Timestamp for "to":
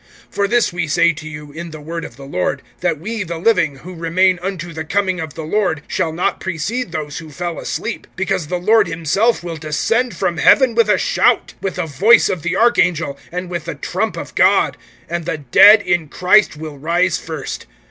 1.13-1.29